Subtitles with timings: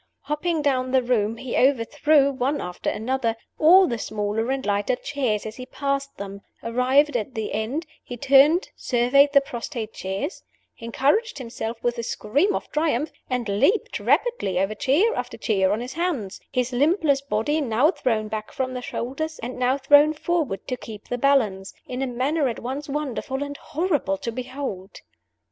[0.21, 5.45] Hopping down the room, he overthrew, one after another, all the smaller and lighter chairs
[5.45, 10.41] as he passed them; arrived at the end, he turned, surveyed the prostrate chairs,
[10.79, 15.81] encouraged himself with a scream of triumph, and leaped rapidly over chair after chair on
[15.81, 20.67] his hands his limbless body now thrown back from the shoulders, and now thrown forward
[20.67, 25.01] to keep the balance in a manner at once wonderful and horrible to behold.